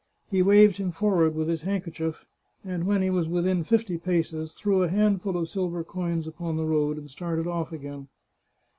He 0.31 0.41
waved 0.41 0.77
him 0.77 0.89
forward 0.89 1.35
with 1.35 1.47
his 1.47 1.61
handkerchief, 1.61 2.25
and 2.65 2.87
when 2.87 3.03
he 3.03 3.11
was 3.11 3.27
within 3.27 3.63
fifty 3.63 3.99
paces 3.99 4.53
threw 4.55 4.81
a 4.81 4.87
handful 4.89 5.37
of 5.37 5.47
silver 5.47 5.83
coins 5.83 6.25
upon 6.25 6.57
the 6.57 6.65
road, 6.65 6.97
and 6.97 7.07
started 7.07 7.45
ofif 7.45 7.71
again. 7.71 8.07